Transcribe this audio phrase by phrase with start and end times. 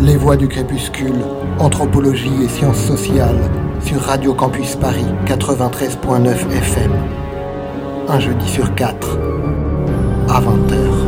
[0.00, 1.24] Les voix du crépuscule,
[1.58, 3.50] anthropologie et sciences sociales
[3.84, 6.92] sur Radio Campus Paris 93.9 FM.
[8.08, 9.18] Un jeudi sur quatre,
[10.28, 11.07] à 20h.